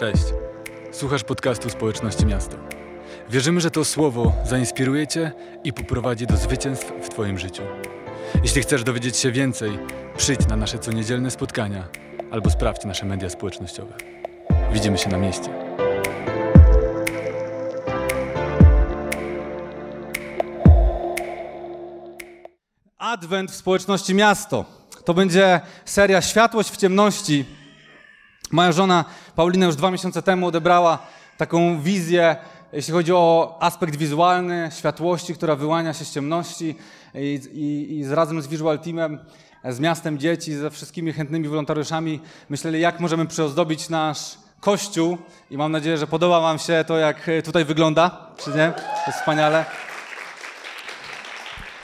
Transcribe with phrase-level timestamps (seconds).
[0.00, 0.24] Cześć.
[0.92, 2.56] Słuchasz podcastu Społeczności Miasto.
[3.30, 5.32] Wierzymy, że to słowo zainspiruje Cię
[5.64, 7.62] i poprowadzi do zwycięstw w Twoim życiu.
[8.42, 9.78] Jeśli chcesz dowiedzieć się więcej,
[10.16, 11.88] przyjdź na nasze coniedzielne spotkania
[12.30, 13.94] albo sprawdź nasze media społecznościowe.
[14.72, 15.48] Widzimy się na mieście.
[22.98, 24.64] Adwent w społeczności miasto.
[25.04, 27.59] To będzie seria Światłość w ciemności.
[28.50, 29.04] Moja żona
[29.36, 30.98] Paulina już dwa miesiące temu odebrała
[31.36, 32.36] taką wizję,
[32.72, 36.76] jeśli chodzi o aspekt wizualny światłości, która wyłania się z ciemności
[37.14, 39.18] i, i, i z, razem z Visual Teamem,
[39.64, 45.18] z miastem dzieci, ze wszystkimi chętnymi wolontariuszami myśleli, jak możemy przyozdobić nasz kościół
[45.50, 48.72] i mam nadzieję, że podoba wam się to, jak tutaj wygląda, czy nie?
[48.76, 49.64] To jest wspaniale.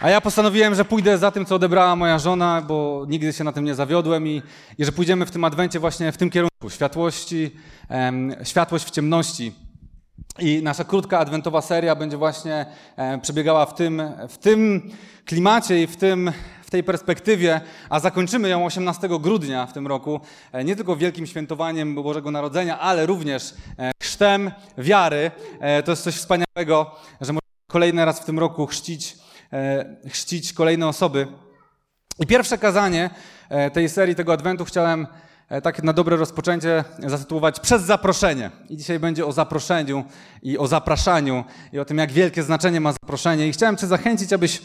[0.01, 3.53] A ja postanowiłem, że pójdę za tym, co odebrała moja żona, bo nigdy się na
[3.53, 4.43] tym nie zawiodłem i,
[4.79, 7.51] i że pójdziemy w tym adwencie właśnie w tym kierunku światłości,
[7.89, 9.53] em, światłość w ciemności.
[10.39, 12.67] I nasza krótka adwentowa seria będzie właśnie
[12.97, 14.91] e, przebiegała w tym, w tym
[15.25, 17.61] klimacie i w, tym, w tej perspektywie,
[17.91, 20.21] a zakończymy ją 18 grudnia w tym roku,
[20.53, 25.31] e, nie tylko wielkim świętowaniem Bożego Narodzenia, ale również e, chrztem wiary.
[25.61, 29.26] E, to jest coś wspaniałego, że możemy kolejny raz w tym roku chrzcić
[30.09, 31.27] chrzcić kolejne osoby.
[32.21, 33.11] I pierwsze kazanie
[33.49, 35.07] e, tej serii, tego adwentu chciałem
[35.49, 38.51] e, tak na dobre rozpoczęcie zatytułować Przez zaproszenie.
[38.69, 40.05] I dzisiaj będzie o zaproszeniu
[40.43, 43.49] i o zapraszaniu i o tym, jak wielkie znaczenie ma zaproszenie.
[43.49, 44.63] I chciałem Cię zachęcić, abyś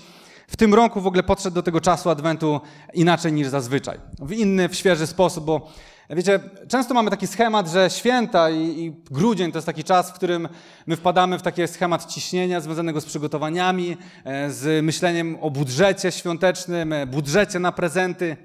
[0.47, 2.61] w tym roku w ogóle podszedł do tego czasu adwentu
[2.93, 3.99] inaczej niż zazwyczaj.
[4.19, 5.71] W inny, w świeży sposób, bo
[6.15, 10.13] Wiecie, często mamy taki schemat, że święta i, i, grudzień to jest taki czas, w
[10.13, 10.49] którym
[10.87, 16.93] my wpadamy w taki schemat ciśnienia związanego z przygotowaniami, e, z myśleniem o budżecie świątecznym,
[16.93, 18.37] e, budżecie na prezenty.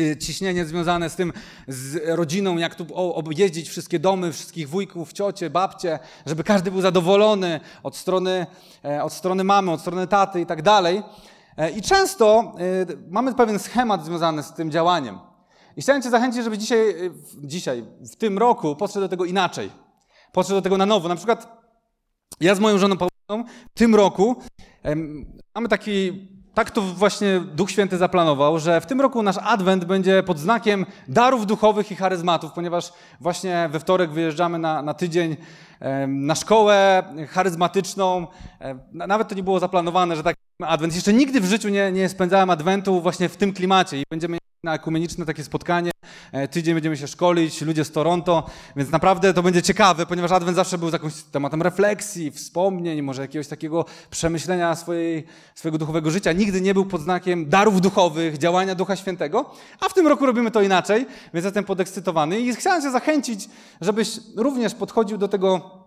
[0.00, 1.32] e, Ciśnienie związane z tym,
[1.68, 7.60] z rodziną, jak tu objeździć wszystkie domy, wszystkich wujków, ciocie, babcie, żeby każdy był zadowolony
[7.82, 8.46] od strony,
[9.02, 11.02] od strony mamy, od strony taty i tak dalej.
[11.76, 12.54] I często
[13.08, 15.33] mamy pewien schemat związany z tym działaniem.
[15.76, 17.12] I chciałem Cię zachęcić, żeby dzisiaj, y,
[17.42, 19.70] dzisiaj, w tym roku podszedł do tego inaczej.
[20.32, 21.08] Podszedł do tego na nowo.
[21.08, 21.64] Na przykład
[22.40, 24.36] ja z moją żoną Pauliną w tym roku
[24.82, 29.84] em, mamy taki, tak to właśnie Duch Święty zaplanował, że w tym roku nasz adwent
[29.84, 35.36] będzie pod znakiem darów duchowych i charyzmatów, ponieważ właśnie we wtorek wyjeżdżamy na, na tydzień
[36.08, 38.26] na szkołę charyzmatyczną.
[38.92, 40.94] Nawet to nie było zaplanowane, że tak adwent.
[40.94, 44.74] Jeszcze nigdy w życiu nie, nie spędzałem adwentu właśnie w tym klimacie i będziemy na
[44.74, 45.90] ekumeniczne takie spotkanie.
[46.32, 50.56] E, Tydzień będziemy się szkolić, ludzie z Toronto, więc naprawdę to będzie ciekawe, ponieważ Adwent
[50.56, 56.32] zawsze był z jakimś tematem refleksji, wspomnień, może jakiegoś takiego przemyślenia swojej, swojego duchowego życia.
[56.32, 60.50] Nigdy nie był pod znakiem darów duchowych, działania Ducha Świętego, a w tym roku robimy
[60.50, 63.48] to inaczej, więc jestem podekscytowany i chciałem Cię zachęcić,
[63.80, 65.83] żebyś również podchodził do tego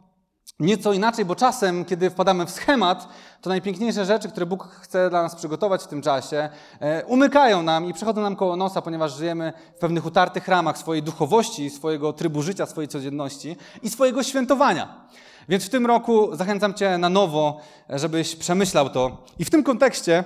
[0.59, 3.07] nieco inaczej, bo czasem, kiedy wpadamy w schemat,
[3.41, 6.49] to najpiękniejsze rzeczy, które Bóg chce dla nas przygotować w tym czasie,
[6.79, 11.03] e, umykają nam i przechodzą nam koło nosa, ponieważ żyjemy w pewnych utartych ramach swojej
[11.03, 15.07] duchowości, swojego trybu życia, swojej codzienności i swojego świętowania.
[15.49, 17.59] Więc w tym roku zachęcam Cię na nowo,
[17.89, 19.25] e, żebyś przemyślał to.
[19.39, 20.23] I w tym kontekście,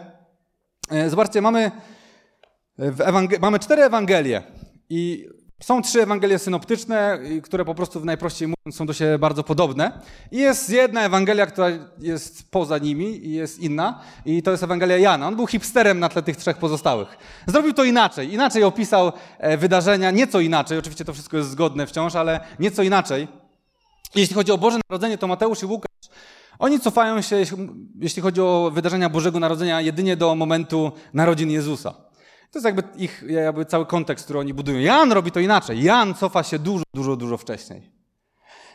[0.91, 1.71] e, zobaczcie, mamy,
[3.41, 4.43] mamy cztery Ewangelie
[4.89, 5.29] i
[5.61, 9.91] są trzy Ewangelie synoptyczne, które po prostu w najprościej mówiąc są do siebie bardzo podobne.
[10.31, 11.67] I jest jedna Ewangelia, która
[11.99, 15.27] jest poza nimi i jest inna i to jest Ewangelia Jana.
[15.27, 17.17] On był hipsterem na tle tych trzech pozostałych.
[17.47, 18.33] Zrobił to inaczej.
[18.33, 20.77] Inaczej opisał e, wydarzenia, nieco inaczej.
[20.77, 23.27] Oczywiście to wszystko jest zgodne wciąż, ale nieco inaczej.
[24.15, 25.91] Jeśli chodzi o Boże Narodzenie, to Mateusz i Łukasz
[26.61, 27.35] oni cofają się,
[27.99, 31.93] jeśli chodzi o wydarzenia Bożego Narodzenia, jedynie do momentu narodzin Jezusa.
[32.51, 34.79] To jest jakby ich jakby cały kontekst, który oni budują.
[34.79, 35.83] Jan robi to inaczej.
[35.83, 37.91] Jan cofa się dużo, dużo, dużo wcześniej.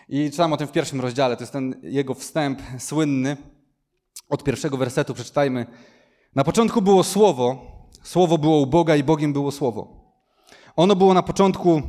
[0.08, 1.36] I czytam o tym w pierwszym rozdziale.
[1.36, 3.36] To jest ten jego wstęp słynny.
[4.28, 5.66] Od pierwszego wersetu przeczytajmy.
[6.34, 7.58] Na początku było Słowo.
[8.02, 10.12] Słowo było u Boga i Bogiem było Słowo.
[10.76, 11.82] Ono było na początku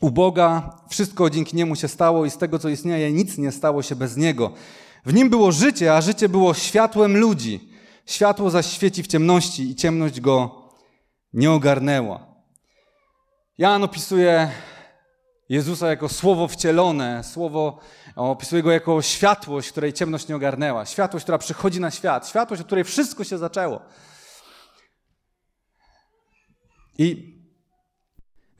[0.00, 3.82] u Boga, wszystko dzięki Niemu się stało i z tego, co istnieje, nic nie stało
[3.82, 4.52] się bez Niego.
[5.06, 7.68] W Nim było życie, a życie było światłem ludzi.
[8.06, 10.61] Światło zaś świeci w ciemności i ciemność go
[11.34, 12.26] nie ogarnęła.
[13.58, 14.50] Jan opisuje
[15.48, 17.78] Jezusa jako słowo wcielone, słowo
[18.16, 20.86] opisuje go jako światłość, której ciemność nie ogarnęła.
[20.86, 23.80] Światłość, która przychodzi na świat, światłość, od której wszystko się zaczęło.
[26.98, 27.32] I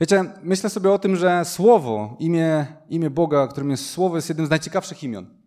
[0.01, 4.47] Wiecie, myślę sobie o tym, że słowo, imię, imię Boga, którym jest słowo, jest jednym
[4.47, 5.37] z najciekawszych imion.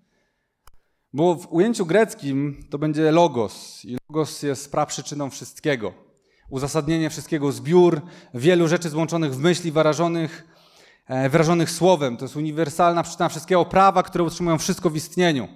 [1.12, 3.84] Bo w ujęciu greckim to będzie logos.
[3.84, 6.05] I logos jest praprzyczyną wszystkiego.
[6.50, 8.02] Uzasadnienie wszystkiego, zbiór
[8.34, 10.46] wielu rzeczy złączonych w myśli, wyrażonych
[11.06, 12.16] e, wyrażonych słowem.
[12.16, 15.48] To jest uniwersalna przyczyna wszystkiego prawa, które utrzymują wszystko w istnieniu.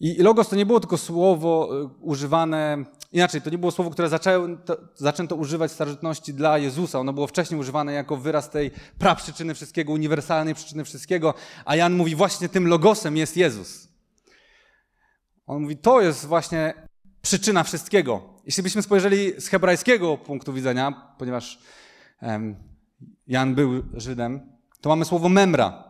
[0.00, 4.08] I logos to nie było tylko słowo e, używane, inaczej, to nie było słowo, które
[4.08, 7.00] zaczęto, zaczęto używać w starożytności dla Jezusa.
[7.00, 12.14] Ono było wcześniej używane jako wyraz tej praprzyczyny wszystkiego, uniwersalnej przyczyny wszystkiego, a Jan mówi
[12.14, 13.88] właśnie tym logosem jest Jezus.
[15.46, 16.74] On mówi, to jest właśnie
[17.22, 18.35] przyczyna wszystkiego.
[18.46, 21.58] Jeśli byśmy spojrzeli z hebrajskiego punktu widzenia, ponieważ
[23.26, 24.40] Jan był Żydem,
[24.80, 25.84] to mamy słowo memra.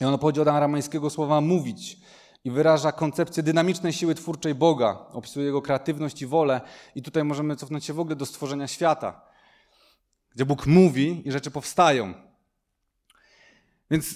[0.00, 1.96] I ono pochodzi od aramańskiego słowa mówić
[2.44, 6.60] i wyraża koncepcję dynamicznej siły twórczej Boga, opisuje jego kreatywność i wolę.
[6.94, 9.22] I tutaj możemy cofnąć się w ogóle do stworzenia świata,
[10.34, 12.14] gdzie Bóg mówi i rzeczy powstają.
[13.90, 14.14] Więc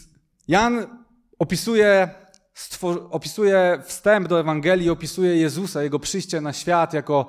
[0.49, 1.05] Jan
[1.39, 2.09] opisuje,
[3.11, 7.27] opisuje wstęp do Ewangelii, opisuje Jezusa, jego przyjście na świat jako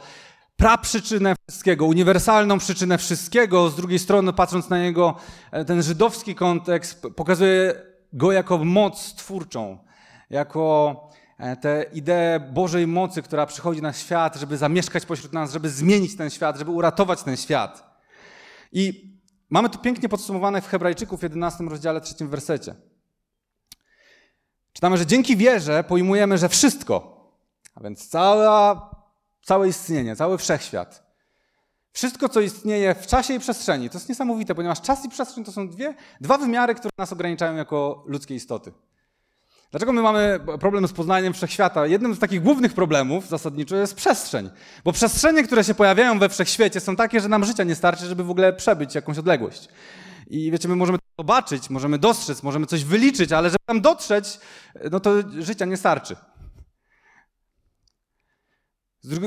[0.58, 3.70] praprzyczynę wszystkiego, uniwersalną przyczynę wszystkiego.
[3.70, 5.16] Z drugiej strony, patrząc na jego
[5.52, 7.82] e, ten żydowski kontekst, pokazuje
[8.14, 9.78] go jako moc twórczą,
[10.30, 10.96] jako
[11.38, 16.18] e, tę ideę Bożej mocy, która przychodzi na świat, żeby zamieszkać pośród nas, żeby zmienić
[16.18, 18.00] ten świat, żeby uratować ten świat.
[18.72, 19.16] I
[19.50, 22.76] mamy to pięknie podsumowane w Hebrajczyków w 11 rozdziale, 3 wersecie.
[24.74, 27.16] Czytamy, że dzięki wierze pojmujemy, że wszystko,
[27.76, 28.90] a więc cała,
[29.46, 31.04] całe istnienie, cały wszechświat,
[31.92, 35.52] wszystko, co istnieje w czasie i przestrzeni, to jest niesamowite, ponieważ czas i przestrzeń to
[35.52, 38.72] są dwie, dwa wymiary, które nas ograniczają jako ludzkie istoty.
[39.72, 41.88] Dlaczego my mamy problem z poznaniem wszechświata?
[41.88, 44.50] Jednym z takich głównych problemów zasadniczo jest przestrzeń.
[44.84, 48.24] Bo przestrzenie, które się pojawiają we wszechświecie, są takie, że nam życia nie starczy, żeby
[48.24, 49.68] w ogóle przebyć jakąś odległość.
[50.28, 54.40] I wiecie, my możemy to zobaczyć, możemy dostrzec, możemy coś wyliczyć, ale żeby tam dotrzeć,
[54.92, 56.16] no to życia nie starczy.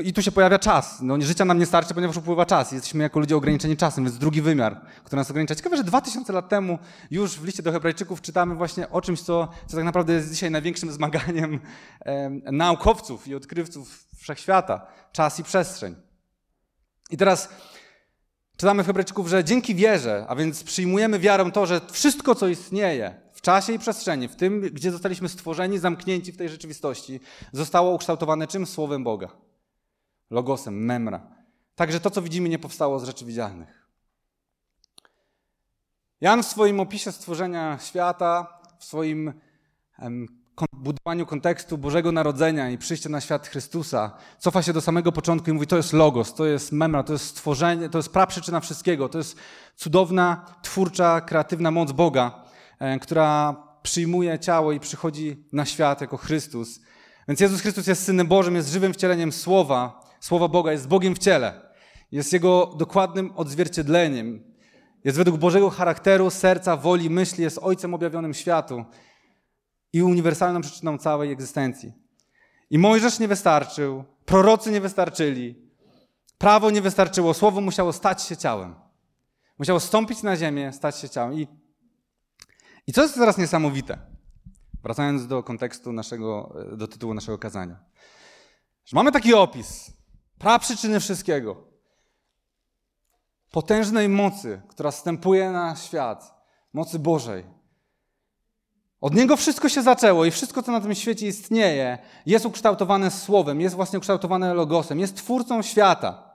[0.04, 0.98] I tu się pojawia czas.
[1.02, 2.72] No, życia nam nie starczy, ponieważ upływa czas.
[2.72, 5.54] Jesteśmy jako ludzie ograniczeni czasem, więc drugi wymiar, który nas ogranicza.
[5.54, 6.78] Ciekawe, że 2000 lat temu
[7.10, 10.50] już w liście do Hebrajczyków czytamy właśnie o czymś, co, co tak naprawdę jest dzisiaj
[10.50, 11.60] największym zmaganiem
[12.00, 14.86] e, naukowców i odkrywców wszechświata.
[15.12, 15.94] Czas i przestrzeń.
[17.10, 17.48] I teraz
[18.56, 23.20] czytamy w Hebrajczyków, że dzięki wierze, a więc przyjmujemy wiarą to, że wszystko, co istnieje
[23.34, 27.20] w czasie i przestrzeni, w tym, gdzie zostaliśmy stworzeni, zamknięci w tej rzeczywistości,
[27.52, 28.66] zostało ukształtowane czym?
[28.66, 29.47] Słowem Boga
[30.30, 31.26] logosem, memra.
[31.74, 33.88] Także to, co widzimy, nie powstało z rzeczy widzialnych.
[36.20, 39.32] Jan w swoim opisie stworzenia świata, w swoim
[40.72, 45.52] budowaniu kontekstu Bożego Narodzenia i przyjścia na świat Chrystusa, cofa się do samego początku i
[45.52, 49.18] mówi, to jest logos, to jest memra, to jest stworzenie, to jest praprzyczyna wszystkiego, to
[49.18, 49.36] jest
[49.76, 52.44] cudowna, twórcza, kreatywna moc Boga,
[53.00, 56.80] która przyjmuje ciało i przychodzi na świat jako Chrystus.
[57.28, 61.18] Więc Jezus Chrystus jest Synem Bożym, jest żywym wcieleniem Słowa, Słowa Boga, jest Bogiem w
[61.18, 61.60] ciele.
[62.12, 64.54] Jest Jego dokładnym odzwierciedleniem.
[65.04, 68.84] Jest według Bożego charakteru, serca, woli, myśli, jest Ojcem objawionym światu
[69.92, 71.92] i uniwersalną przyczyną całej egzystencji.
[72.70, 75.70] I Mojżesz nie wystarczył, prorocy nie wystarczyli,
[76.38, 78.74] prawo nie wystarczyło, słowo musiało stać się ciałem.
[79.58, 81.34] Musiało stąpić na ziemię, stać się ciałem.
[81.34, 81.48] I,
[82.86, 83.98] i co jest teraz niesamowite?
[84.82, 87.76] Wracając do kontekstu naszego, do tytułu naszego kazania.
[88.84, 89.97] Że mamy taki opis,
[90.38, 91.56] praprzyczyny wszystkiego.
[93.50, 96.34] Potężnej mocy, która wstępuje na świat,
[96.72, 97.44] mocy Bożej.
[99.00, 103.60] Od Niego wszystko się zaczęło i wszystko, co na tym świecie istnieje, jest ukształtowane słowem,
[103.60, 106.32] jest właśnie ukształtowane logosem, jest twórcą świata.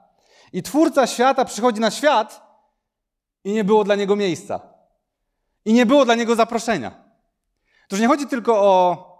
[0.52, 2.42] I twórca świata przychodzi na świat
[3.44, 4.60] i nie było dla Niego miejsca.
[5.64, 6.90] I nie było dla Niego zaproszenia.
[7.88, 9.13] To już nie chodzi tylko o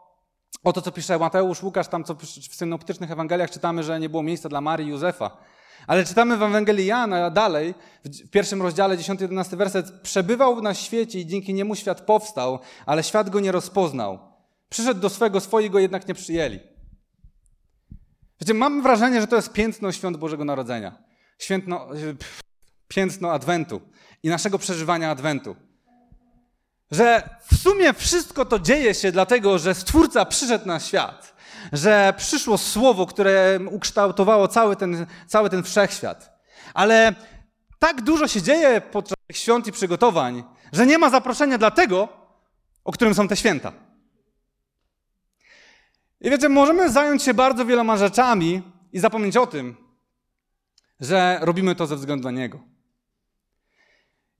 [0.64, 2.14] o to, co pisze Mateusz, Łukasz, tam co
[2.50, 5.37] w synoptycznych Ewangeliach czytamy, że nie było miejsca dla Marii i Józefa.
[5.87, 11.26] Ale czytamy w Ewangelii Jana dalej, w pierwszym rozdziale, 10-11 werset, przebywał na świecie i
[11.26, 14.18] dzięki niemu świat powstał, ale świat go nie rozpoznał.
[14.68, 16.61] Przyszedł do swego, swoi go jednak nie przyjęli.
[18.40, 21.02] Wiecie, mam wrażenie, że to jest piętno świąt Bożego Narodzenia.
[21.38, 21.88] Świętno,
[22.88, 23.80] piętno Adwentu
[24.23, 25.56] i naszego przeżywania Adwentu
[26.94, 31.34] że w sumie wszystko to dzieje się dlatego, że Stwórca przyszedł na świat,
[31.72, 36.38] że przyszło słowo, które ukształtowało cały ten, cały ten wszechświat.
[36.74, 37.14] Ale
[37.78, 42.08] tak dużo się dzieje podczas świąt i przygotowań, że nie ma zaproszenia dla tego,
[42.84, 43.72] o którym są te święta.
[46.20, 49.76] I wiecie, możemy zająć się bardzo wieloma rzeczami i zapomnieć o tym,
[51.00, 52.74] że robimy to ze względu na Niego.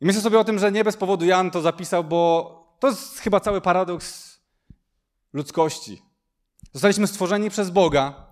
[0.01, 3.19] I myślę sobie o tym, że nie bez powodu Jan to zapisał, bo to jest
[3.19, 4.39] chyba cały paradoks
[5.33, 6.03] ludzkości.
[6.73, 8.27] Zostaliśmy stworzeni przez Boga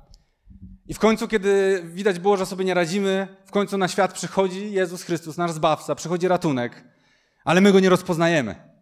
[0.86, 4.72] i w końcu, kiedy widać było, że sobie nie radzimy, w końcu na świat przychodzi
[4.72, 6.84] Jezus Chrystus, nasz Zbawca, przychodzi ratunek.
[7.44, 8.72] ale my go nie rozpoznajemy.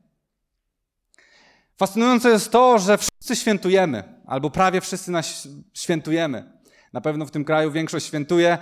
[1.77, 6.53] Fascynujące jest to, że wszyscy świętujemy, albo prawie wszyscy nas świętujemy.
[6.93, 8.59] Na pewno w tym kraju większość świętuje.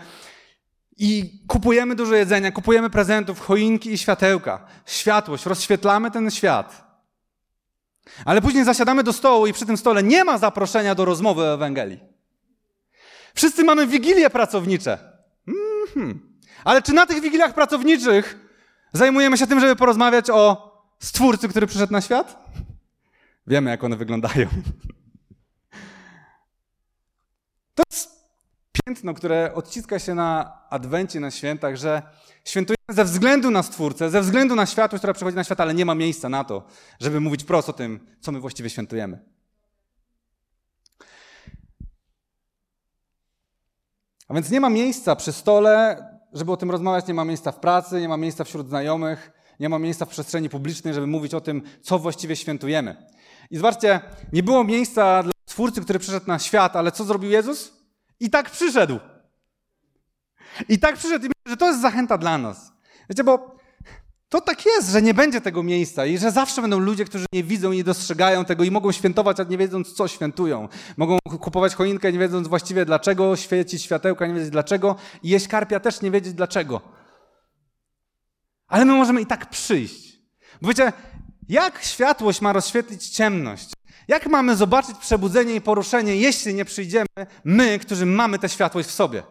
[0.99, 4.67] I kupujemy dużo jedzenia, kupujemy prezentów, choinki i światełka.
[4.87, 6.89] Światłość, rozświetlamy ten świat.
[8.25, 11.55] Ale później zasiadamy do stołu i przy tym stole nie ma zaproszenia do rozmowy o
[11.55, 12.01] Ewangelii.
[13.35, 14.99] Wszyscy mamy wigilie pracownicze.
[15.49, 16.15] Mm-hmm.
[16.65, 18.39] Ale czy na tych wigiliach pracowniczych
[18.93, 22.45] zajmujemy się tym, żeby porozmawiać o Stwórcy, który przyszedł na świat?
[23.47, 24.49] Wiemy, jak one wyglądają.
[27.75, 28.18] To jest
[28.85, 32.03] piętno, które odciska się na Adwencie, na świętach, że
[32.45, 35.85] świętujemy ze względu na Stwórcę, ze względu na światłość, która przychodzi na świat, ale nie
[35.85, 36.67] ma miejsca na to,
[37.01, 39.19] żeby mówić wprost o tym, co my właściwie świętujemy.
[44.29, 47.61] A więc nie ma miejsca przy stole, żeby o tym rozmawiać, nie ma miejsca w
[47.61, 49.31] pracy, nie ma miejsca wśród znajomych,
[49.61, 53.07] nie ma miejsca w przestrzeni publicznej, żeby mówić o tym, co właściwie świętujemy.
[53.51, 54.01] I zobaczcie,
[54.33, 57.78] nie było miejsca dla Stwórcy, który przyszedł na świat, ale co zrobił Jezus?
[58.21, 59.01] I tak przyszedł.
[60.69, 61.27] I tak przyszedł.
[61.27, 62.73] I myślę, że to jest zachęta dla nas.
[63.11, 63.59] Wiecie, bo
[64.29, 67.45] to tak jest, że nie będzie tego miejsca i że zawsze będą ludzie, którzy nie
[67.45, 70.69] widzą nie dostrzegają tego i mogą świętować, a nie wiedząc, co świętują.
[70.97, 75.81] Mogą kupować choinkę, nie wiedząc właściwie dlaczego, świecić światełka, nie wiedzieć dlaczego i jeść karpia,
[75.81, 76.81] też nie wiedzieć dlaczego.
[78.67, 80.19] Ale my możemy i tak przyjść.
[80.63, 80.93] Bo wiecie,
[81.49, 83.71] jak światłość ma rozświetlić ciemność?
[84.09, 87.07] Jak mamy zobaczyć przebudzenie i poruszenie, jeśli nie przyjdziemy
[87.45, 89.23] my, którzy mamy tę światłość w sobie?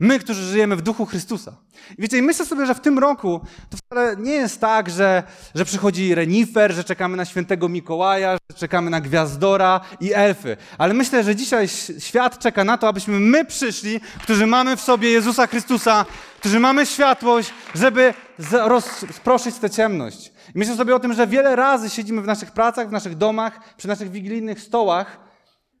[0.00, 1.56] My, którzy żyjemy w duchu Chrystusa.
[1.98, 5.22] I wiecie, myślę sobie, że w tym roku to wcale nie jest tak, że,
[5.54, 10.56] że przychodzi renifer, że czekamy na świętego Mikołaja, że czekamy na gwiazdora i elfy.
[10.78, 15.10] Ale myślę, że dzisiaj świat czeka na to, abyśmy my przyszli, którzy mamy w sobie
[15.10, 16.04] Jezusa Chrystusa,
[16.40, 18.14] którzy mamy światłość, żeby
[18.52, 20.32] rozproszyć tę ciemność.
[20.56, 23.88] Myślę sobie o tym, że wiele razy siedzimy w naszych pracach, w naszych domach, przy
[23.88, 25.20] naszych wigilijnych stołach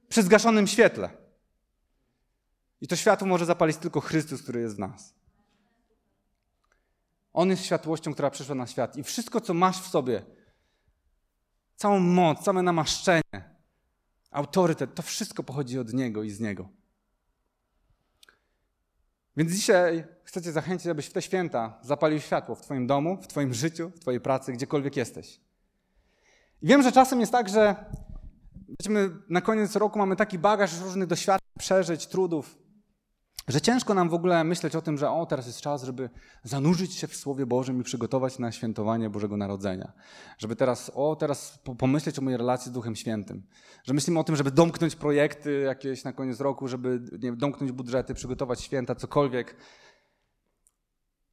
[0.08, 1.10] przy zgaszonym świetle.
[2.80, 5.14] I to światło może zapalić tylko Chrystus, który jest w nas.
[7.32, 8.96] On jest światłością, która przyszła na świat.
[8.96, 10.22] I wszystko, co masz w sobie,
[11.76, 13.56] całą moc, całe namaszczenie,
[14.30, 16.68] autorytet, to wszystko pochodzi od Niego i z Niego.
[19.36, 23.26] Więc dzisiaj chcę Cię zachęcić, abyś w te święta zapalił światło w Twoim domu, w
[23.26, 25.40] Twoim życiu, w Twojej pracy, gdziekolwiek jesteś.
[26.62, 27.76] I wiem, że czasem jest tak, że
[29.28, 32.58] na koniec roku mamy taki bagaż różnych doświadczeń, przeżyć, trudów,
[33.48, 36.10] że ciężko nam w ogóle myśleć o tym, że o, teraz jest czas, żeby
[36.42, 39.92] zanurzyć się w Słowie Bożym i przygotować na świętowanie Bożego Narodzenia.
[40.38, 43.42] Żeby teraz, o, teraz pomyśleć o mojej relacji z Duchem Świętym.
[43.84, 48.14] Że myślimy o tym, żeby domknąć projekty jakieś na koniec roku, żeby nie domknąć budżety,
[48.14, 49.56] przygotować święta, cokolwiek.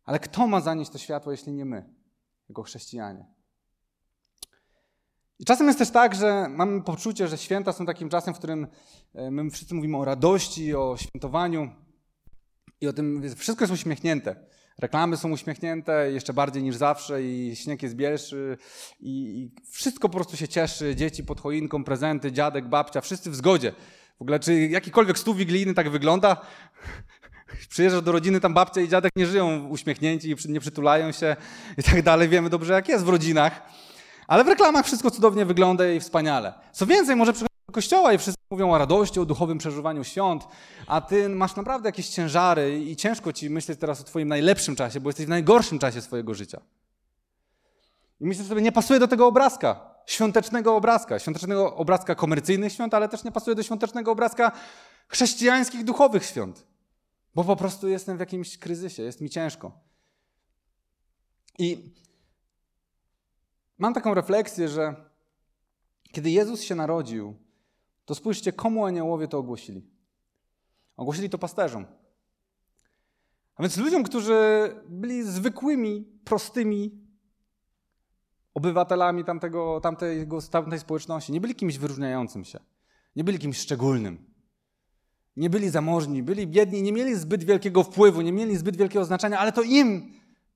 [0.04, 1.90] Ale kto ma zanieść to światło, jeśli nie my,
[2.50, 3.26] jako chrześcijanie?
[5.40, 8.68] I czasem jest też tak, że mamy poczucie, że święta są takim czasem, w którym
[9.14, 11.84] e, my wszyscy mówimy o radości, o świętowaniu,
[12.84, 14.36] i o tym wszystko jest uśmiechnięte.
[14.80, 18.58] Reklamy są uśmiechnięte jeszcze bardziej niż zawsze i śnieg jest bielszy
[19.00, 20.96] i, i, wszystko po prostu się cieszy.
[20.96, 23.72] Dzieci pod choinką, prezenty, dziadek, babcia, wszyscy w zgodzie.
[24.18, 26.42] W ogóle czy jakikolwiek stół wigilijny tak wygląda?
[27.70, 31.36] Przyjeżdżasz do rodziny, tam babcia i dziadek nie żyją uśmiechnięci nie przytulają się
[31.78, 32.30] i tak dalej.
[32.30, 33.62] Wiemy dobrze jak jest w rodzinach.
[34.28, 36.54] Ale w reklamach wszystko cudownie wygląda i wspaniale.
[36.72, 40.48] Co więcej, może przychodzić do kościoła i wszyscy mówią o radości, o duchowym przeżywaniu świąt,
[40.88, 45.00] a ty masz naprawdę jakieś ciężary i ciężko ci myśleć teraz o twoim najlepszym czasie,
[45.00, 46.62] bo jesteś w najgorszym czasie swojego życia.
[48.20, 53.10] I myślę sobie, nie pasuje do tego obrazka, świątecznego obrazka, świątecznego obrazka komercyjnych świąt, ale
[53.10, 54.52] też nie pasuje do świątecznego obrazka
[55.08, 56.73] chrześcijańskich, duchowych świąt.
[57.36, 59.80] Bo po prostu jestem w jakimś kryzysie, jest mi ciężko.
[61.60, 61.94] I
[63.78, 64.96] mam taką refleksję, że
[66.12, 67.36] kiedy Jezus się narodził,
[68.06, 69.88] to spójrzcie, komu aniołowie to ogłosili.
[70.98, 71.86] Ogłosili to pasterzom.
[73.56, 74.36] A więc ludziom, którzy
[74.90, 77.04] byli zwykłymi, prostymi
[78.54, 82.60] obywatelami tamtego, tamtej, tamtej społeczności, nie byli kimś wyróżniającym się,
[83.16, 84.33] nie byli kimś szczególnym.
[85.38, 89.40] Nie byli zamożni, byli biedni, nie mieli zbyt wielkiego wpływu, nie mieli zbyt wielkiego znaczenia,
[89.40, 90.13] ale to im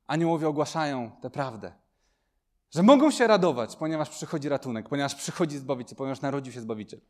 [0.08, 1.74] aniołowie ogłaszają tę prawdę.
[2.72, 7.02] Że mogą się radować, ponieważ przychodzi ratunek, ponieważ przychodzi Zbawiciel, ponieważ narodził się Zbawiciel.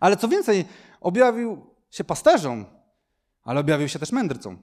[0.00, 0.64] Ale co więcej,
[1.00, 2.64] objawił się pasterzom,
[3.42, 4.62] ale objawił się też mędrcom.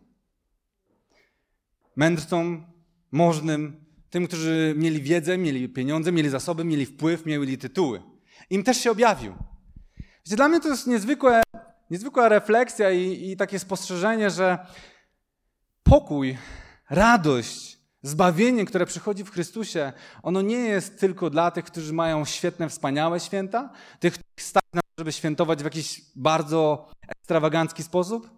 [1.95, 2.65] Mędrcom,
[3.11, 8.03] możnym, tym, którzy mieli wiedzę, mieli pieniądze, mieli zasoby, mieli wpływ, mieli tytuły.
[8.49, 9.35] Im też się objawił.
[10.25, 11.41] Dla mnie to jest niezwykłe,
[11.89, 14.57] niezwykła refleksja i, i takie spostrzeżenie, że
[15.83, 16.37] pokój,
[16.89, 22.69] radość, Zbawienie, które przychodzi w Chrystusie, ono nie jest tylko dla tych, którzy mają świetne,
[22.69, 28.29] wspaniałe święta, tych, których stać na to, żeby świętować w jakiś bardzo ekstrawagancki sposób.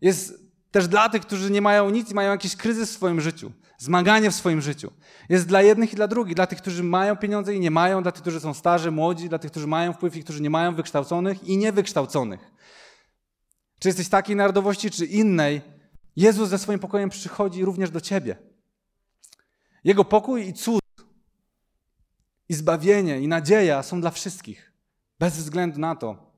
[0.00, 0.34] Jest
[0.70, 4.30] też dla tych, którzy nie mają nic i mają jakiś kryzys w swoim życiu, zmaganie
[4.30, 4.92] w swoim życiu.
[5.28, 8.12] Jest dla jednych i dla drugich, dla tych, którzy mają pieniądze i nie mają, dla
[8.12, 11.44] tych, którzy są starzy, młodzi, dla tych, którzy mają wpływ i którzy nie mają, wykształconych
[11.44, 12.40] i niewykształconych.
[13.78, 15.62] Czy jesteś takiej narodowości, czy innej,
[16.16, 18.36] Jezus ze swoim pokojem przychodzi również do ciebie.
[19.84, 20.80] Jego pokój i cud,
[22.48, 24.72] i zbawienie, i nadzieja są dla wszystkich,
[25.18, 26.32] bez względu na to,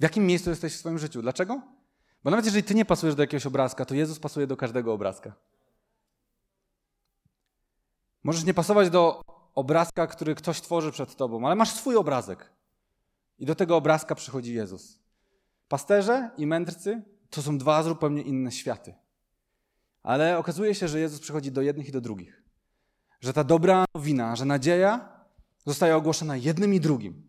[0.00, 1.22] w jakim miejscu jesteś w swoim życiu.
[1.22, 1.62] Dlaczego?
[2.24, 5.34] Bo nawet jeżeli ty nie pasujesz do jakiegoś obrazka, to Jezus pasuje do każdego obrazka.
[8.22, 9.22] Możesz nie pasować do
[9.54, 12.52] obrazka, który ktoś tworzy przed tobą, ale masz swój obrazek.
[13.38, 14.98] I do tego obrazka przychodzi Jezus.
[15.68, 18.94] Pasterze i mędrcy to są dwa zupełnie inne światy.
[20.02, 22.42] Ale okazuje się, że Jezus przychodzi do jednych i do drugich.
[23.20, 25.08] Że ta dobra nowina, że nadzieja
[25.66, 27.28] zostaje ogłoszona jednym i drugim.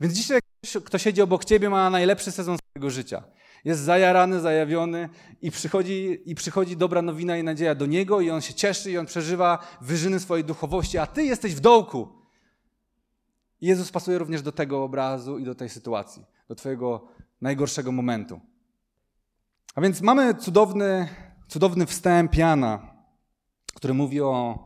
[0.00, 3.22] Więc dzisiaj ktoś, kto siedzi obok ciebie, ma najlepszy sezon swojego życia.
[3.64, 5.08] Jest zajarany, zajawiony
[5.42, 8.98] i przychodzi, i przychodzi dobra nowina i nadzieja do niego i on się cieszy i
[8.98, 12.08] on przeżywa wyżyny swojej duchowości, a ty jesteś w dołku.
[13.60, 17.08] Jezus pasuje również do tego obrazu i do tej sytuacji, do twojego
[17.40, 18.40] najgorszego momentu.
[19.74, 21.08] A więc mamy cudowny,
[21.48, 22.94] cudowny wstęp Jana,
[23.74, 24.58] który mówi o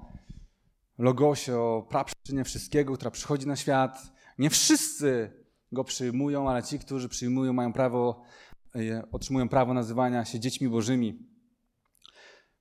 [0.99, 4.13] Logosie, o praprzyczynie wszystkiego, która przychodzi na świat.
[4.39, 5.33] Nie wszyscy
[5.73, 8.23] go przyjmują, ale ci, którzy przyjmują, mają prawo,
[8.77, 11.33] e, otrzymują prawo nazywania się dziećmi bożymi.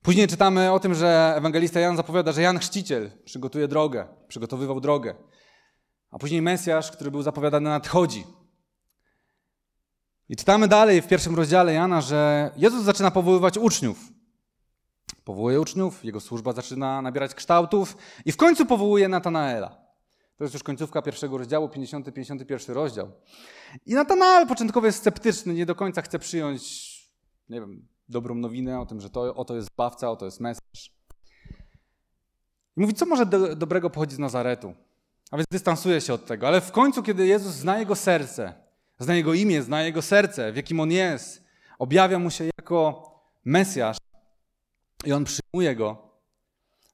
[0.02, 5.14] Później czytamy o tym, że ewangelista Jan zapowiada, że Jan Chrzciciel przygotuje drogę, przygotowywał drogę.
[6.10, 8.24] A później Mesjasz, który był zapowiadany, nadchodzi.
[10.32, 14.12] I czytamy dalej w pierwszym rozdziale Jana, że Jezus zaczyna powoływać uczniów.
[15.24, 19.68] Powołuje uczniów, jego służba zaczyna nabierać kształtów i w końcu powołuje Natanaela.
[20.36, 23.10] To jest już końcówka pierwszego rozdziału, 50-51 rozdział.
[23.86, 26.62] I Natanael początkowo jest sceptyczny, nie do końca chce przyjąć,
[27.48, 30.92] nie wiem, dobrą nowinę o tym, że to, oto jest zbawca, oto jest Mesjasz.
[32.76, 34.74] I mówi, co może do, dobrego pochodzi z Nazaretu?
[35.30, 36.48] A więc dystansuje się od tego.
[36.48, 38.62] Ale w końcu, kiedy Jezus zna jego serce,
[39.02, 41.44] zna jego imię, zna jego serce, w jakim on jest,
[41.78, 43.08] objawia mu się jako
[43.44, 43.96] Mesjasz
[45.04, 46.12] i on przyjmuje go,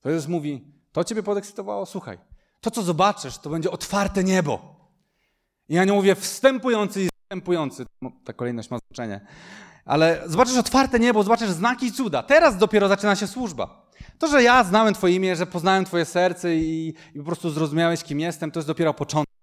[0.01, 1.87] to Jezus mówi, to ciebie podekscytowało?
[1.87, 2.19] Słuchaj,
[2.61, 4.79] to co zobaczysz, to będzie otwarte niebo.
[5.69, 9.21] I ja nie mówię wstępujący i wstępujący, no, ta kolejność ma znaczenie,
[9.85, 12.23] ale zobaczysz otwarte niebo, zobaczysz znaki i cuda.
[12.23, 13.89] Teraz dopiero zaczyna się służba.
[14.19, 18.03] To, że ja znałem Twoje imię, że poznałem Twoje serce i, i po prostu zrozumiałeś,
[18.03, 19.38] kim jestem, to jest dopiero początek.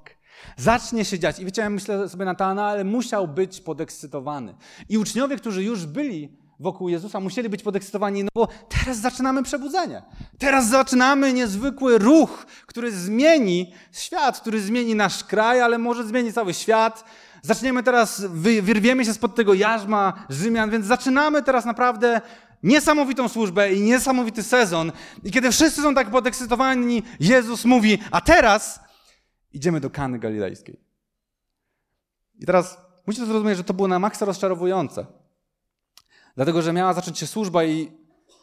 [0.58, 1.40] Zacznie się dziać.
[1.40, 4.56] I wiecie, ja myślę sobie na ale musiał być podekscytowany.
[4.90, 6.30] I uczniowie, którzy już byli
[6.60, 10.02] wokół Jezusa, musieli być podekscytowani, no bo teraz zaczynamy przebudzenie.
[10.38, 16.54] Teraz zaczynamy niezwykły ruch, który zmieni świat, który zmieni nasz kraj, ale może zmieni cały
[16.54, 17.04] świat.
[17.42, 18.26] Zaczniemy teraz,
[18.62, 22.22] wyrwiemy się spod tego jarzma Rzymian, więc zaczynamy teraz naprawdę
[22.64, 24.92] niesamowitą służbę i niesamowity sezon.
[25.24, 28.80] I kiedy wszyscy są tak podekscytowani, Jezus mówi, a teraz
[29.56, 30.80] idziemy do Kany Galilejskiej.
[32.40, 35.06] I teraz musicie zrozumieć, że to było na maksa rozczarowujące.
[36.36, 37.92] Dlatego, że miała zacząć się służba i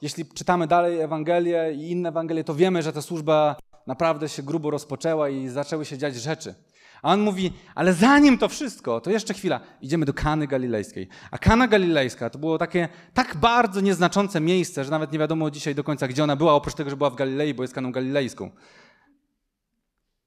[0.02, 4.70] jeśli czytamy dalej Ewangelię i inne Ewangelie, to wiemy, że ta służba naprawdę się grubo
[4.70, 6.54] rozpoczęła i zaczęły się dziać rzeczy.
[7.02, 11.08] A on mówi, ale zanim to wszystko, to jeszcze chwila, idziemy do Kany Galilejskiej.
[11.30, 15.74] A Kana Galilejska to było takie tak bardzo nieznaczące miejsce, że nawet nie wiadomo dzisiaj
[15.74, 18.50] do końca, gdzie ona była, oprócz tego, że była w Galilei, bo jest Kaną Galilejską.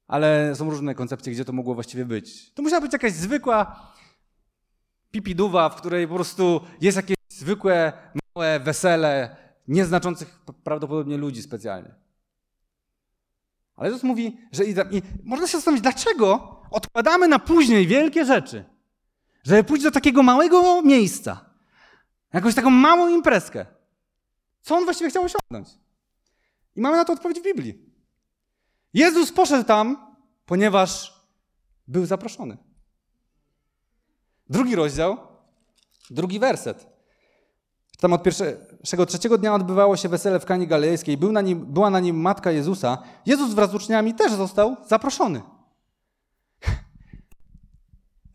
[0.07, 2.51] Ale są różne koncepcje, gdzie to mogło właściwie być.
[2.53, 3.89] To musiała być jakaś zwykła
[5.11, 7.93] pipiduwa, w której po prostu jest jakieś zwykłe,
[8.35, 9.35] małe wesele
[9.67, 11.95] nieznaczących prawdopodobnie ludzi specjalnie.
[13.75, 18.65] Ale Jezus mówi, że i, i można się zastanowić, dlaczego odkładamy na później wielkie rzeczy,
[19.43, 21.49] żeby pójść do takiego małego miejsca,
[22.33, 23.65] jakąś taką małą imprezkę.
[24.61, 25.69] Co on właściwie chciał osiągnąć?
[26.75, 27.94] I mamy na to odpowiedź w Biblii.
[28.95, 31.13] Jezus poszedł tam, ponieważ
[31.87, 32.57] był zaproszony.
[34.49, 35.17] Drugi rozdział,
[36.09, 36.87] drugi werset.
[37.99, 41.17] Tam od pierwszego, trzeciego dnia odbywało się wesele w Kani Galilejskiej.
[41.17, 42.97] Był na nim, była na nim matka Jezusa.
[43.25, 45.41] Jezus wraz z uczniami też został zaproszony.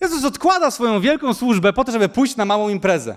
[0.01, 3.17] Jezus odkłada swoją wielką służbę po to, żeby pójść na małą imprezę.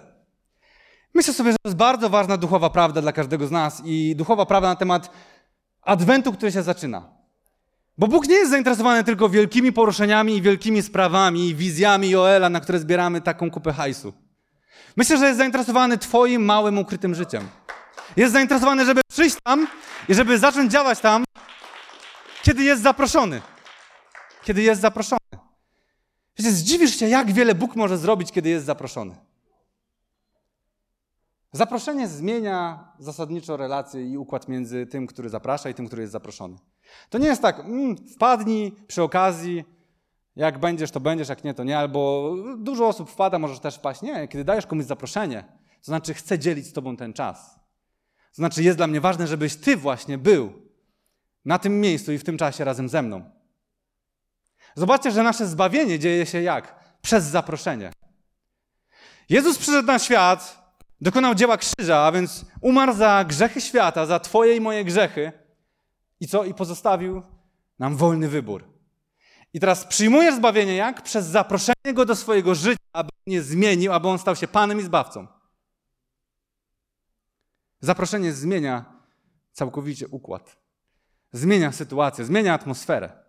[1.13, 4.45] Myślę sobie, że to jest bardzo ważna duchowa prawda dla każdego z nas i duchowa
[4.45, 5.09] prawda na temat
[5.81, 7.12] adwentu, który się zaczyna.
[7.97, 12.59] Bo Bóg nie jest zainteresowany tylko wielkimi poruszeniami i wielkimi sprawami i wizjami Joela, na
[12.59, 14.13] które zbieramy taką kupę hajsu.
[14.97, 17.47] Myślę, że jest zainteresowany Twoim małym, ukrytym życiem.
[18.17, 19.67] Jest zainteresowany, żeby przyjść tam
[20.09, 21.23] i żeby zacząć działać tam,
[22.43, 23.41] kiedy jest zaproszony.
[24.43, 25.19] Kiedy jest zaproszony.
[26.39, 29.15] Wiecie, zdziwisz się, jak wiele Bóg może zrobić, kiedy jest zaproszony.
[31.51, 36.57] Zaproszenie zmienia zasadniczo relacje i układ między tym, który zaprasza i tym, który jest zaproszony.
[37.09, 39.63] To nie jest tak, mm, wpadnij przy okazji,
[40.35, 44.01] jak będziesz, to będziesz, jak nie, to nie, albo dużo osób wpada, możesz też wpaść.
[44.01, 47.55] Nie, kiedy dajesz komuś zaproszenie, to znaczy chcę dzielić z tobą ten czas.
[48.15, 50.53] To znaczy jest dla mnie ważne, żebyś ty właśnie był
[51.45, 53.31] na tym miejscu i w tym czasie razem ze mną.
[54.75, 56.75] Zobaczcie, że nasze zbawienie dzieje się jak?
[57.01, 57.91] Przez zaproszenie.
[59.29, 60.63] Jezus przyszedł na świat,
[61.01, 65.31] dokonał dzieła krzyża, a więc umarł za grzechy świata, za Twoje i moje grzechy.
[66.19, 66.43] I co?
[66.43, 67.21] I pozostawił
[67.79, 68.73] nam wolny wybór.
[69.53, 71.01] I teraz przyjmujesz zbawienie jak?
[71.01, 74.83] Przez zaproszenie go do swojego życia, aby nie zmienił, aby on stał się Panem i
[74.83, 75.27] Zbawcą.
[77.79, 78.85] Zaproszenie zmienia
[79.51, 80.57] całkowicie układ.
[81.31, 83.23] Zmienia sytuację, zmienia atmosferę.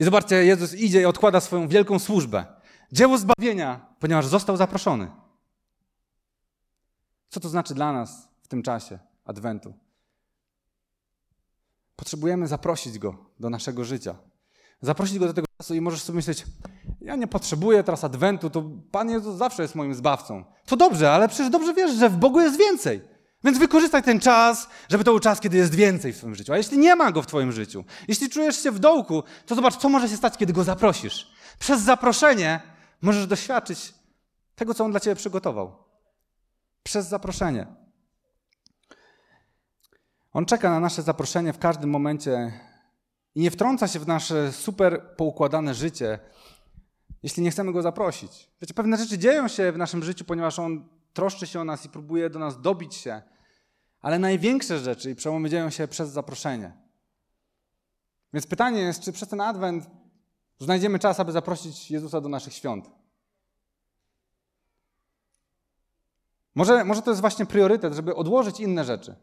[0.00, 2.44] I zobaczcie, Jezus idzie i odkłada swoją wielką służbę.
[2.92, 5.10] Dzieło zbawienia, ponieważ został zaproszony.
[7.28, 9.74] Co to znaczy dla nas w tym czasie Adwentu?
[11.96, 14.14] Potrzebujemy zaprosić Go do naszego życia.
[14.80, 16.44] Zaprosić Go do tego czasu i możesz sobie myśleć,
[17.00, 20.44] ja nie potrzebuję teraz Adwentu, to Pan Jezus zawsze jest moim zbawcą.
[20.66, 23.14] To dobrze, ale przecież dobrze wiesz, że w Bogu jest więcej.
[23.44, 26.52] Więc wykorzystaj ten czas, żeby to był czas, kiedy jest więcej w Twoim życiu.
[26.52, 29.76] A jeśli nie ma go w Twoim życiu, jeśli czujesz się w dołku, to zobacz,
[29.76, 31.32] co może się stać, kiedy go zaprosisz.
[31.58, 32.60] Przez zaproszenie
[33.02, 33.94] możesz doświadczyć
[34.54, 35.72] tego, co on dla Ciebie przygotował.
[36.82, 37.66] Przez zaproszenie.
[40.34, 42.52] On czeka na nasze zaproszenie w każdym momencie
[43.34, 46.18] i nie wtrąca się w nasze super poukładane życie,
[47.22, 48.50] jeśli nie chcemy go zaprosić.
[48.60, 51.88] Wiecie, pewne rzeczy dzieją się w naszym życiu, ponieważ on troszczy się o nas i
[51.88, 53.22] próbuje do nas dobić się.
[54.00, 56.72] Ale największe rzeczy i przełomy dzieją się przez zaproszenie.
[58.32, 59.90] Więc pytanie jest, czy przez ten adwent
[60.58, 62.90] znajdziemy czas, aby zaprosić Jezusa do naszych świąt?
[66.54, 69.16] Może, może to jest właśnie priorytet, żeby odłożyć inne rzeczy.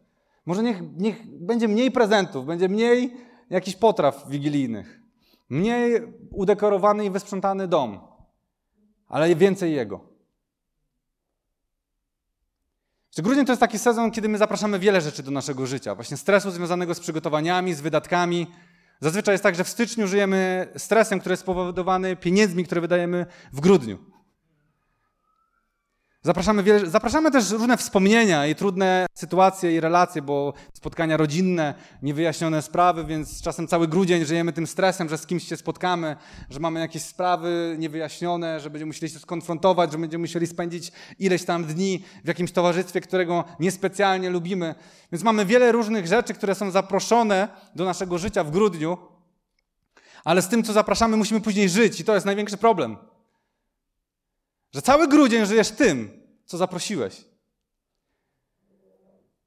[0.45, 3.17] Może niech, niech będzie mniej prezentów, będzie mniej
[3.49, 5.01] jakichś potraw wigilijnych,
[5.49, 6.01] mniej
[6.32, 7.99] udekorowany i wysprzątany dom,
[9.08, 10.12] ale więcej Jego.
[13.17, 15.95] Grudzień to jest taki sezon, kiedy my zapraszamy wiele rzeczy do naszego życia.
[15.95, 18.47] Właśnie stresu związanego z przygotowaniami, z wydatkami.
[18.99, 23.60] Zazwyczaj jest tak, że w styczniu żyjemy stresem, który jest spowodowany pieniędzmi, które wydajemy w
[23.60, 24.11] grudniu.
[26.24, 32.62] Zapraszamy, wiele, zapraszamy też różne wspomnienia i trudne sytuacje i relacje, bo spotkania rodzinne, niewyjaśnione
[32.62, 36.16] sprawy, więc czasem cały grudzień żyjemy tym stresem, że z kimś się spotkamy,
[36.50, 41.46] że mamy jakieś sprawy niewyjaśnione, że będziemy musieli się skonfrontować, że będziemy musieli spędzić ileś
[41.46, 44.76] tam dni w jakimś towarzystwie, którego niespecjalnie lubimy.
[45.12, 48.98] Więc mamy wiele różnych rzeczy, które są zaproszone do naszego życia w grudniu,
[50.24, 52.98] ale z tym, co zapraszamy, musimy później żyć i to jest największy problem.
[54.74, 57.26] Że cały grudzień żyjesz tym, co zaprosiłeś.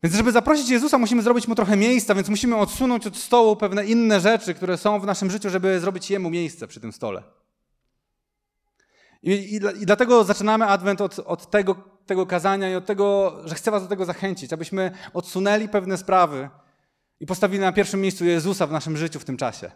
[0.03, 3.85] Więc żeby zaprosić Jezusa, musimy zrobić Mu trochę miejsca, więc musimy odsunąć od stołu pewne
[3.85, 7.23] inne rzeczy, które są w naszym życiu, żeby zrobić Jemu miejsce przy tym stole.
[9.23, 11.75] I, i, i dlatego zaczynamy Adwent od, od tego,
[12.07, 16.51] tego kazania i od tego, że chcę Was do tego zachęcić, abyśmy odsunęli pewne sprawy
[17.21, 19.71] i postawili na pierwszym miejscu Jezusa w naszym życiu w tym czasie.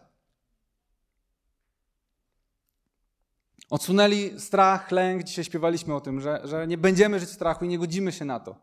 [3.70, 5.22] Odsunęli strach, lęk.
[5.22, 8.24] Dzisiaj śpiewaliśmy o tym, że, że nie będziemy żyć w strachu i nie godzimy się
[8.24, 8.56] na to.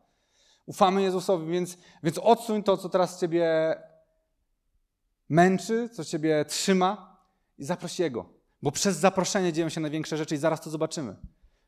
[0.65, 3.75] Ufamy Jezusowi, więc, więc odsuń to, co teraz Ciebie
[5.29, 7.19] męczy, co Ciebie trzyma
[7.57, 8.25] i zaproś Jego.
[8.61, 11.15] Bo przez zaproszenie dzieją się największe rzeczy i zaraz to zobaczymy.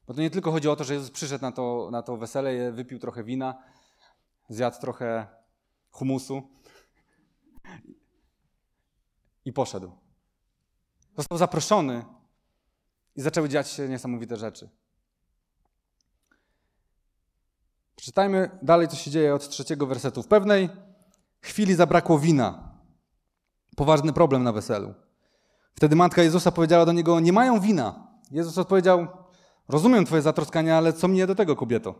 [0.08, 2.71] Bo to nie tylko chodzi o to, że Jezus przyszedł na to, na to wesele,
[2.71, 3.63] wypił trochę wina,
[4.50, 5.28] zjadł trochę
[5.89, 6.50] humusu
[9.45, 9.91] i poszedł.
[11.17, 12.06] Został zaproszony
[13.18, 14.70] i zaczęły dziać się niesamowite rzeczy.
[17.96, 20.24] Przeczytajmy dalej, co się dzieje od trzeciego wersetu.
[20.24, 20.70] W pewnej
[21.42, 22.72] chwili zabrakło wina.
[23.76, 24.94] Poważny problem na weselu.
[25.76, 28.08] Wtedy matka Jezusa powiedziała do niego: Nie mają wina.
[28.32, 29.08] Jezus odpowiedział:
[29.68, 31.96] Rozumiem Twoje zatroskanie, ale co mnie do tego, kobieto?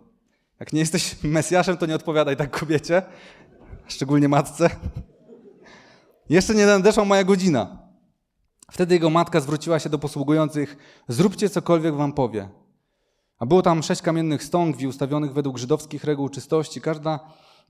[0.60, 3.02] Jak nie jesteś Mesjaszem, to nie odpowiadaj tak kobiecie,
[3.88, 4.70] szczególnie matce.
[6.30, 7.87] Jeszcze nie nadeszła moja godzina.
[8.72, 10.78] Wtedy jego matka zwróciła się do posługujących:
[11.08, 12.50] Zróbcie cokolwiek wam powie.
[13.40, 17.20] A było tam sześć kamiennych stągwi ustawionych według żydowskich reguł czystości, każda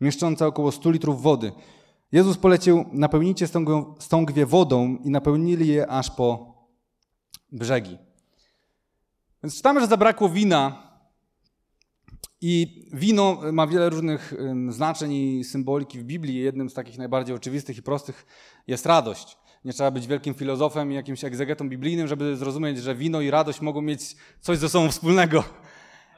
[0.02, 1.52] mieszcząca około 100 litrów wody.
[2.12, 3.48] Jezus polecił: Napełnijcie
[4.00, 6.56] stągwie wodą i napełnili je aż po
[7.52, 7.98] brzegi.
[9.44, 10.88] Więc czytamy, że zabrakło wina.
[12.42, 14.34] I wino ma wiele różnych
[14.70, 16.36] znaczeń i symboliki w Biblii.
[16.36, 18.26] Jednym z takich najbardziej oczywistych i prostych
[18.68, 19.38] jest radość.
[19.65, 23.62] Nie trzeba być wielkim filozofem i jakimś egzegetą biblijnym, żeby zrozumieć, że wino i radość
[23.62, 25.43] mogą mieć coś ze sobą wspólnego.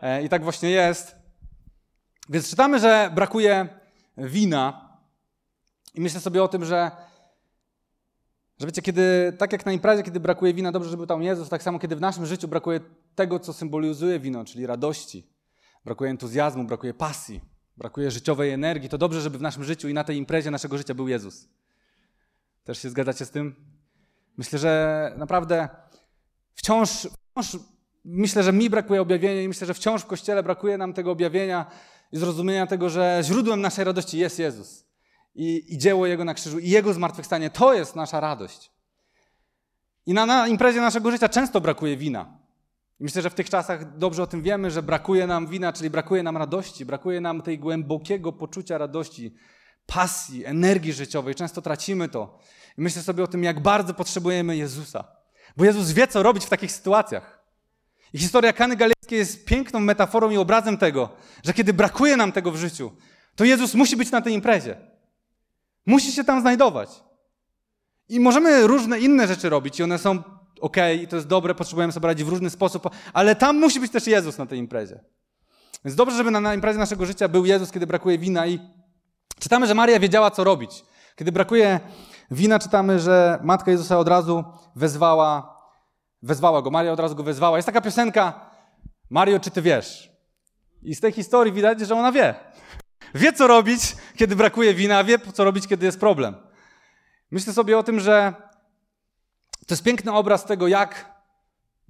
[0.02, 1.16] E, I tak właśnie jest.
[2.30, 3.68] Więc czytamy, że brakuje
[4.18, 4.90] wina.
[5.96, 6.92] I myślę sobie o tym, że,
[8.60, 11.64] że wiecie, kiedy, tak jak na imprezie, kiedy brakuje wina, dobrze, żeby tam Jezus, tak
[11.64, 12.80] samo kiedy w naszym życiu brakuje
[13.16, 15.28] tego, co symbolizuje wino, czyli radości,
[15.86, 17.42] brakuje entuzjazmu, brakuje pasji,
[17.78, 20.94] brakuje życiowej energii, to dobrze, żeby w naszym życiu i na tej imprezie naszego życia
[20.94, 21.48] był Jezus.
[22.70, 23.56] Też się zgadzacie z tym?
[24.38, 25.70] Myślę, że naprawdę
[26.56, 27.58] wciąż, wciąż
[28.06, 31.66] myślę, że mi brakuje objawienia i myślę, że wciąż w Kościele brakuje nam tego objawienia
[32.12, 34.86] i zrozumienia tego, że źródłem naszej radości jest Jezus.
[35.36, 37.50] I, i dzieło Jego na krzyżu, i Jego zmartwychwstanie.
[37.50, 38.72] To jest nasza radość.
[40.06, 42.40] I na, na imprezie naszego życia często brakuje wina.
[43.00, 45.90] I myślę, że w tych czasach dobrze o tym wiemy, że brakuje nam wina, czyli
[45.90, 49.36] brakuje nam radości, brakuje nam tej głębokiego poczucia radości,
[49.90, 51.36] pasji, energii życiowej.
[51.36, 52.40] Często tracimy to.
[52.78, 55.04] I myślę sobie o tym, jak bardzo potrzebujemy Jezusa.
[55.58, 57.40] Bo Jezus wie, co robić w takich sytuacjach.
[58.14, 61.10] I historia Kany Galejskiej jest piękną metaforą i obrazem tego,
[61.44, 62.92] że kiedy brakuje nam tego w życiu,
[63.36, 64.78] to Jezus musi być na tej imprezie.
[65.86, 66.90] Musi się tam znajdować.
[68.10, 70.24] I możemy różne inne rzeczy robić i one są
[70.62, 73.92] ok, i to jest dobre, potrzebujemy sobie radzić w różny sposób, ale tam musi być
[73.92, 75.00] też Jezus na tej imprezie.
[75.86, 78.60] Więc dobrze, żeby na, na imprezie naszego życia był Jezus, kiedy brakuje wina i
[79.40, 80.86] czytamy, że Maria wiedziała, co robić.
[81.16, 81.80] Kiedy brakuje
[82.32, 84.44] wina, czytamy, że Matka Jezusa od razu
[84.76, 85.58] wezwała,
[86.22, 86.72] wezwała go.
[86.72, 87.58] Maria od razu go wezwała.
[87.58, 88.50] Jest taka piosenka,
[89.10, 90.12] Mario, czy ty wiesz?
[90.84, 92.36] I z tej historii widać, że ona wie.
[93.16, 96.36] Wie, co robić, kiedy brakuje wina, wie, co robić, kiedy jest problem.
[97.32, 98.34] Myślę sobie o tym, że
[99.68, 101.20] to jest piękny obraz tego, jak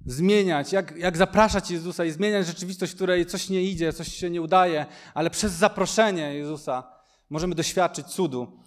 [0.06, 4.30] zmieniać, jak, jak zapraszać Jezusa i zmieniać rzeczywistość, w której coś nie idzie, coś się
[4.30, 6.99] nie udaje, ale przez zaproszenie Jezusa
[7.30, 8.60] możemy doświadczyć cudu.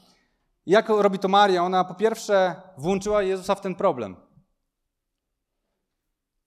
[0.65, 1.63] Jak robi to Maria?
[1.63, 4.15] Ona po pierwsze włączyła Jezusa w ten problem.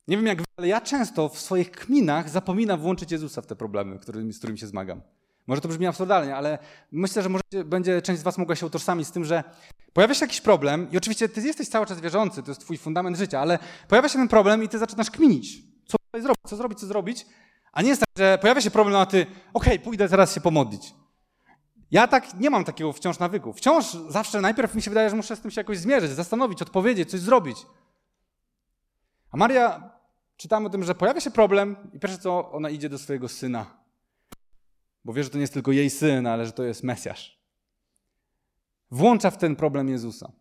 [0.09, 3.57] Nie wiem jak wy, ale ja często w swoich kminach zapominam włączyć Jezusa w te
[3.57, 5.02] problemy, którymi, z którymi się zmagam.
[5.46, 6.59] Może to brzmi absurdalnie, ale
[6.92, 9.44] myślę, że może będzie część z was mogła się utożsamić z tym, że
[9.92, 13.16] pojawia się jakiś problem i oczywiście ty jesteś cały czas wierzący, to jest twój fundament
[13.16, 15.62] życia, ale pojawia się ten problem i ty zaczynasz kminić.
[15.87, 17.26] Co zrobić, co zrobić, co zrobić,
[17.72, 20.40] a nie jest tak, że pojawia się problem, a ty, okej, okay, pójdę teraz się
[20.40, 20.94] pomodlić.
[21.90, 23.53] Ja tak nie mam takiego wciąż nawyku.
[23.53, 27.11] Wciąż zawsze najpierw mi się wydaje, że muszę z tym się jakoś zmierzyć, zastanowić, odpowiedzieć,
[27.11, 27.66] coś zrobić.
[29.31, 29.90] A Maria,
[30.37, 33.66] czytamy o tym, że pojawia się problem i pierwsze co, ona idzie do swojego syna.
[35.05, 37.40] Bo wie, że to nie jest tylko jej syn, ale że to jest Mesjasz.
[38.90, 40.33] Włącza w ten problem Jezusa.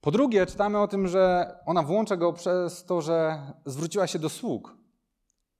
[0.00, 4.28] Po drugie, czytamy o tym, że ona włącza go przez to, że zwróciła się do
[4.28, 4.76] sług,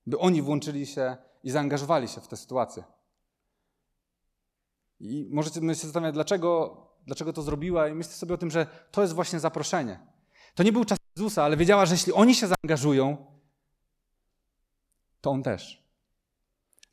[0.06, 2.84] by oni włączyli się i zaangażowali się w tę sytuację.
[5.00, 9.02] I możecie się zastanawiać, dlaczego, dlaczego to zrobiła, i myślę sobie o tym, że to
[9.02, 9.98] jest właśnie zaproszenie.
[10.54, 13.26] To nie był czas Jezusa, ale wiedziała, że jeśli oni się zaangażują,
[15.20, 15.88] to on też.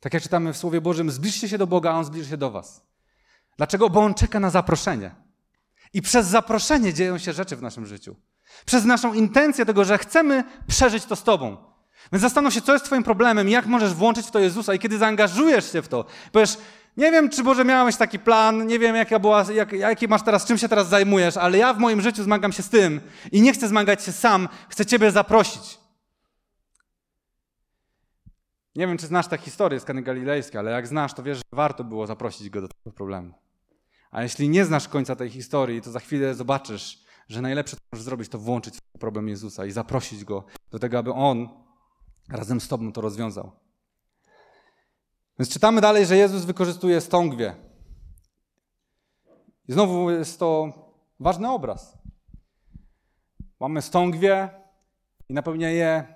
[0.00, 2.50] Tak jak czytamy w Słowie Bożym, zbliżcie się do Boga, a On zbliży się do
[2.50, 2.86] Was.
[3.56, 3.90] Dlaczego?
[3.90, 5.14] Bo On czeka na zaproszenie.
[5.92, 8.16] I przez zaproszenie dzieją się rzeczy w naszym życiu.
[8.66, 11.56] Przez naszą intencję tego, że chcemy przeżyć to z Tobą.
[12.12, 14.98] Więc zastanów się, co jest Twoim problemem, jak możesz włączyć w to Jezusa i kiedy
[14.98, 16.58] zaangażujesz się w to, powiesz,
[16.96, 20.46] nie wiem, czy Boże miałeś taki plan, nie wiem, jaka była, jak, jaki masz teraz,
[20.46, 23.00] czym się teraz zajmujesz, ale ja w moim życiu zmagam się z tym
[23.32, 25.78] i nie chcę zmagać się sam, chcę Ciebie zaprosić.
[28.76, 31.42] Nie wiem, czy znasz tę historię z Kany Galilejskiej, ale jak znasz, to wiesz, że
[31.52, 33.34] warto było zaprosić go do tego problemu.
[34.10, 38.04] A jeśli nie znasz końca tej historii, to za chwilę zobaczysz, że najlepsze, co możesz
[38.04, 41.48] zrobić, to włączyć w problem Jezusa i zaprosić go do tego, aby on
[42.28, 43.65] razem z tobą to rozwiązał.
[45.38, 47.54] Więc czytamy dalej, że Jezus wykorzystuje stągwie.
[49.68, 50.72] I znowu jest to
[51.20, 51.98] ważny obraz.
[53.60, 54.50] Mamy stągwie
[55.28, 56.14] i napełnia je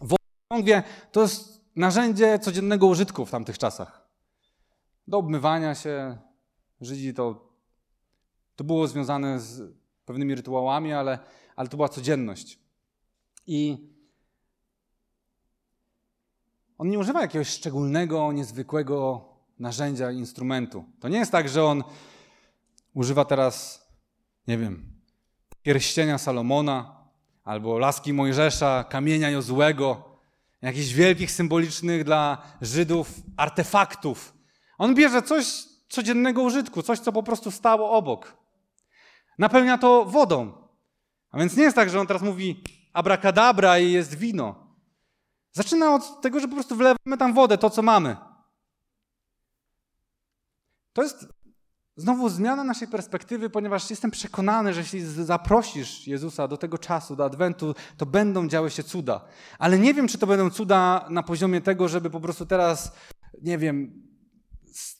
[0.00, 0.16] wodą.
[0.52, 4.08] Stągwie to jest narzędzie codziennego użytku w tamtych czasach.
[5.08, 6.18] Do obmywania się.
[6.80, 7.52] Żydzi to,
[8.56, 11.18] to było związane z pewnymi rytuałami, ale,
[11.56, 12.58] ale to była codzienność.
[13.46, 13.88] I
[16.78, 19.24] on nie używa jakiegoś szczególnego, niezwykłego
[19.58, 20.84] narzędzia, instrumentu.
[21.00, 21.84] To nie jest tak, że on
[22.94, 23.86] używa teraz,
[24.48, 24.92] nie wiem,
[25.62, 26.96] pierścienia Salomona
[27.44, 30.16] albo laski Mojżesza, kamienia Jozłego
[30.62, 34.34] jakichś wielkich, symbolicznych dla Żydów artefaktów.
[34.78, 35.46] On bierze coś
[35.88, 38.36] codziennego użytku, coś, co po prostu stało obok.
[39.38, 40.52] Napełnia to wodą.
[41.30, 42.62] A więc nie jest tak, że on teraz mówi
[42.92, 44.65] abracadabra i jest wino.
[45.56, 48.16] Zaczyna od tego, że po prostu wlewamy tam wodę, to co mamy.
[50.92, 51.26] To jest
[51.96, 57.24] znowu zmiana naszej perspektywy, ponieważ jestem przekonany, że jeśli zaprosisz Jezusa do tego czasu, do
[57.24, 59.24] Adwentu, to będą działy się cuda.
[59.58, 62.92] Ale nie wiem, czy to będą cuda na poziomie tego, żeby po prostu teraz,
[63.42, 64.05] nie wiem,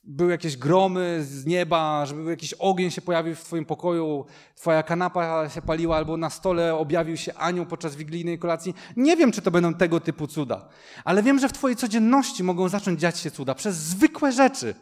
[0.05, 5.49] były jakieś gromy z nieba, żeby jakiś ogień się pojawił w twoim pokoju, twoja kanapa
[5.49, 8.75] się paliła, albo na stole objawił się anioł podczas wigilijnej kolacji.
[8.97, 10.69] Nie wiem, czy to będą tego typu cuda,
[11.05, 14.75] ale wiem, że w twojej codzienności mogą zacząć dziać się cuda przez zwykłe rzeczy,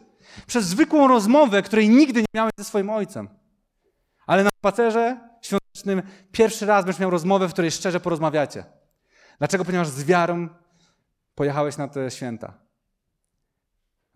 [0.47, 3.29] przez zwykłą rozmowę, której nigdy nie miałeś ze swoim ojcem.
[4.27, 8.63] Ale na spacerze świątecznym pierwszy raz będziesz miał rozmowę, w której szczerze porozmawiacie.
[9.37, 9.65] Dlaczego?
[9.65, 10.49] Ponieważ z wiarą
[11.35, 12.64] pojechałeś na te święta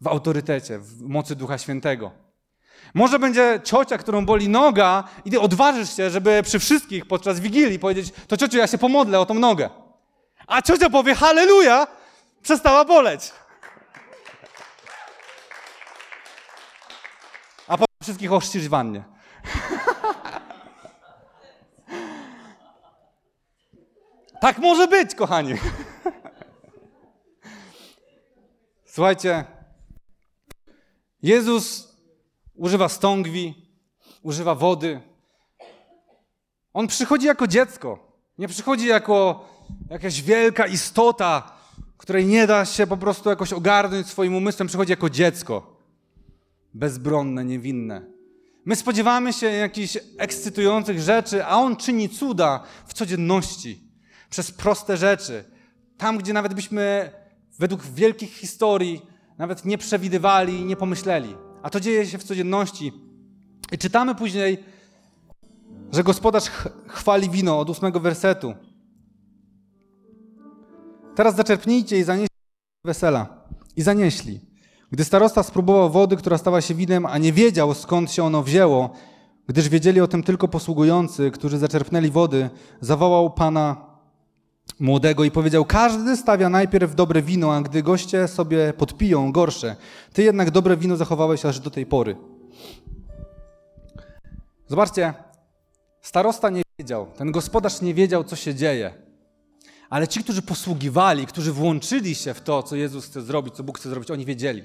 [0.01, 2.11] w autorytecie, w mocy Ducha Świętego.
[2.93, 7.79] Może będzie ciocia, którą boli noga i ty odważysz się, żeby przy wszystkich podczas Wigilii
[7.79, 9.69] powiedzieć, to ciociu, ja się pomodlę o tą nogę.
[10.47, 11.87] A ciocia powie, halleluja,
[12.41, 13.31] przestała boleć.
[17.67, 19.03] A potem wszystkich ochrzcisz wannie.
[24.41, 25.53] tak może być, kochani.
[28.93, 29.45] Słuchajcie,
[31.23, 31.95] Jezus
[32.55, 33.53] używa stągwi,
[34.21, 35.01] używa wody.
[36.73, 38.13] On przychodzi jako dziecko.
[38.37, 39.45] Nie przychodzi jako
[39.89, 41.51] jakaś wielka istota,
[41.97, 44.67] której nie da się po prostu jakoś ogarnąć swoim umysłem.
[44.67, 45.77] Przychodzi jako dziecko.
[46.73, 48.01] Bezbronne, niewinne.
[48.65, 53.83] My spodziewamy się jakichś ekscytujących rzeczy, a on czyni cuda w codzienności.
[54.29, 55.43] Przez proste rzeczy.
[55.97, 57.11] Tam, gdzie nawet byśmy
[57.59, 59.01] według wielkich historii
[59.39, 61.35] nawet nie przewidywali, nie pomyśleli.
[61.63, 62.91] A to dzieje się w codzienności.
[63.71, 64.63] I czytamy później,
[65.91, 66.45] że gospodarz
[66.87, 68.53] chwali wino od ósmego wersetu.
[71.15, 72.35] Teraz zaczerpnijcie i zanieście
[72.85, 73.45] wesela.
[73.75, 74.39] I zanieśli.
[74.91, 78.89] Gdy starosta spróbował wody, która stała się winem, a nie wiedział skąd się ono wzięło,
[79.47, 82.49] gdyż wiedzieli o tym tylko posługujący, którzy zaczerpnęli wody,
[82.81, 83.88] zawołał pana
[84.79, 89.75] młodego i powiedział: Każdy stawia najpierw dobre wino, a gdy goście sobie podpiją gorsze,
[90.13, 92.15] ty jednak dobre wino zachowałeś aż do tej pory.
[94.67, 95.13] Zobaczcie,
[96.01, 98.93] starosta nie wiedział, ten gospodarz nie wiedział, co się dzieje.
[99.89, 103.79] Ale ci, którzy posługiwali, którzy włączyli się w to, co Jezus chce zrobić, co Bóg
[103.79, 104.63] chce zrobić, oni wiedzieli.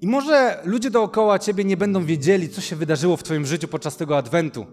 [0.00, 3.96] I może ludzie dookoła ciebie nie będą wiedzieli, co się wydarzyło w twoim życiu podczas
[3.96, 4.66] tego adwentu.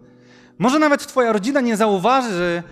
[0.57, 2.63] Może nawet twoja rodzina nie zauważy,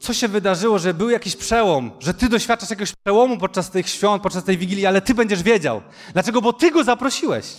[0.00, 4.22] co się wydarzyło, że był jakiś przełom, że ty doświadczasz jakiegoś przełomu podczas tych świąt,
[4.22, 5.82] podczas tej wigilii, ale ty będziesz wiedział.
[6.12, 6.42] Dlaczego?
[6.42, 7.56] Bo ty go zaprosiłeś.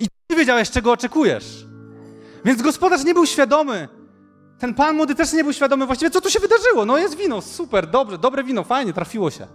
[0.00, 1.66] I ty wiedziałeś, czego oczekujesz.
[2.44, 3.88] Więc gospodarz nie był świadomy.
[4.58, 6.84] Ten pan młody też nie był świadomy właściwie, co tu się wydarzyło.
[6.84, 9.46] No jest wino, super, dobrze, dobre wino, fajnie, trafiło się.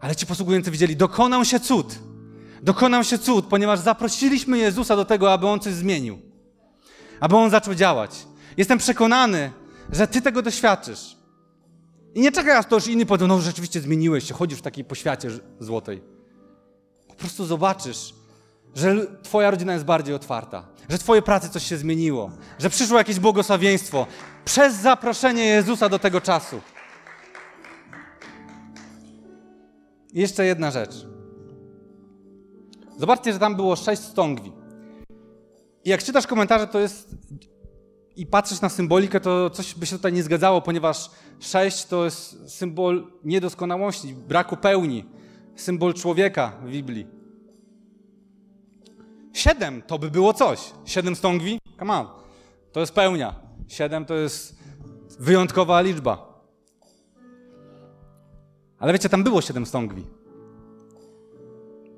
[0.00, 1.98] Ale ci posługujący widzieli, dokonał się cud.
[2.62, 6.18] Dokonał się cud, ponieważ zaprosiliśmy Jezusa do tego, aby On coś zmienił.
[7.20, 8.26] Aby On zaczął działać.
[8.56, 9.52] Jestem przekonany,
[9.92, 11.21] że Ty tego doświadczysz.
[12.14, 14.84] I nie czekaj, aż to już inni powiedzą, no rzeczywiście zmieniłeś się, chodzisz w takiej
[14.84, 16.02] poświacie złotej.
[17.08, 18.14] Po prostu zobaczysz,
[18.74, 22.98] że twoja rodzina jest bardziej otwarta, że w twojej pracy coś się zmieniło, że przyszło
[22.98, 24.06] jakieś błogosławieństwo
[24.44, 26.60] przez zaproszenie Jezusa do tego czasu.
[30.12, 31.06] I jeszcze jedna rzecz.
[32.98, 34.52] Zobaczcie, że tam było sześć stągwi.
[35.84, 37.16] I jak czytasz komentarze, to jest
[38.16, 42.50] i patrzysz na symbolikę, to coś by się tutaj nie zgadzało, ponieważ sześć to jest
[42.50, 45.04] symbol niedoskonałości, braku pełni,
[45.56, 47.06] symbol człowieka w Biblii.
[49.32, 50.72] Siedem to by było coś.
[50.84, 51.58] Siedem stągwi?
[51.78, 52.06] Come on.
[52.72, 53.34] To jest pełnia.
[53.68, 54.58] Siedem to jest
[55.18, 56.42] wyjątkowa liczba.
[58.78, 60.06] Ale wiecie, tam było siedem stągwi.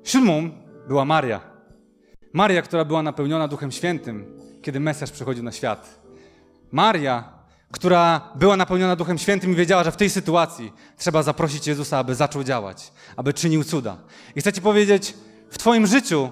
[0.03, 0.49] Siódmą
[0.87, 1.41] była Maria.
[2.33, 6.04] Maria, która była napełniona Duchem Świętym, kiedy Mesjasz przychodził na świat.
[6.71, 7.35] Maria,
[7.71, 12.15] która była napełniona Duchem Świętym i wiedziała, że w tej sytuacji trzeba zaprosić Jezusa, aby
[12.15, 13.97] zaczął działać, aby czynił cuda.
[14.35, 15.13] I chcę Ci powiedzieć,
[15.49, 16.29] w Twoim życiu,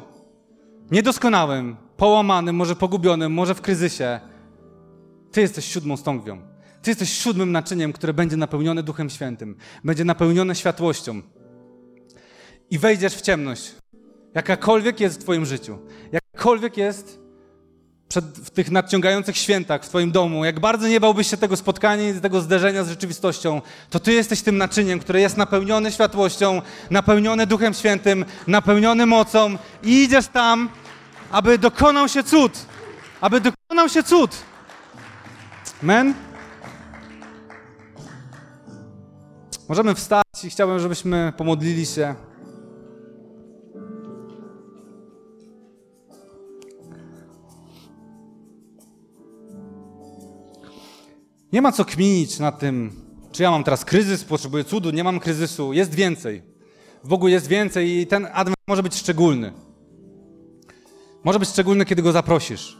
[0.91, 4.19] niedoskonałym, połamanym, może pogubionym, może w kryzysie,
[5.31, 6.41] Ty jesteś siódmą stągwią.
[6.81, 11.21] Ty jesteś siódmym naczyniem, które będzie napełnione Duchem Świętym, będzie napełnione światłością.
[12.69, 13.75] I wejdziesz w ciemność,
[14.33, 15.79] jakakolwiek jest w Twoim życiu,
[16.11, 17.22] jakakolwiek jest
[18.09, 22.09] przed, w tych nadciągających świętach w Twoim domu, jak bardzo nie bałbyś się tego spotkania
[22.09, 27.47] i tego zderzenia z rzeczywistością, to Ty jesteś tym naczyniem, które jest napełnione światłością, napełnione
[27.47, 30.69] Duchem Świętym, napełnione mocą i idziesz tam,
[31.31, 32.65] aby dokonał się cud.
[33.21, 34.31] Aby dokonał się cud.
[35.81, 36.13] Men?
[39.69, 42.15] Możemy wstać i chciałbym, żebyśmy pomodlili się.
[51.53, 52.91] Nie ma co kminić na tym,
[53.31, 55.73] czy ja mam teraz kryzys, potrzebuję cudu, nie mam kryzysu.
[55.73, 56.43] Jest więcej.
[57.03, 59.53] W Bogu jest więcej i ten adwent może być szczególny.
[61.23, 62.77] Może być szczególny, kiedy go zaprosisz.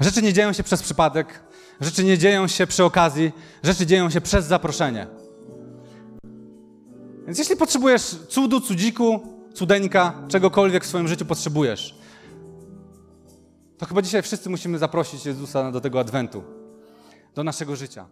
[0.00, 1.42] Rzeczy nie dzieją się przez przypadek,
[1.80, 5.06] rzeczy nie dzieją się przy okazji, rzeczy dzieją się przez zaproszenie.
[7.26, 9.20] Więc jeśli potrzebujesz cudu, cudziku,
[9.54, 11.94] cudeńka, czegokolwiek w swoim życiu potrzebujesz,
[13.78, 16.61] to chyba dzisiaj wszyscy musimy zaprosić Jezusa do tego adwentu,
[17.34, 18.06] do naszego życia.